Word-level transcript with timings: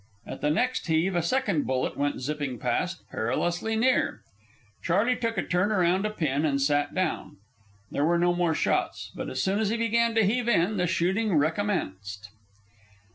At 0.25 0.41
the 0.41 0.49
next 0.49 0.87
heave 0.87 1.15
a 1.15 1.21
second 1.21 1.67
bullet 1.67 1.95
went 1.95 2.21
zipping 2.21 2.57
past, 2.57 3.07
perilously 3.11 3.75
near. 3.75 4.23
Charley 4.81 5.15
took 5.15 5.37
a 5.37 5.43
turn 5.43 5.71
around 5.71 6.07
a 6.07 6.09
pin 6.09 6.43
and 6.43 6.59
sat 6.59 6.95
down. 6.95 7.37
There 7.91 8.03
were 8.05 8.17
no 8.17 8.33
more 8.33 8.55
shots. 8.55 9.11
But 9.13 9.29
as 9.29 9.43
soon 9.43 9.59
as 9.59 9.69
he 9.69 9.77
began 9.77 10.15
to 10.15 10.25
heave 10.25 10.49
in, 10.49 10.77
the 10.77 10.87
shooting 10.87 11.35
recommenced. 11.35 12.29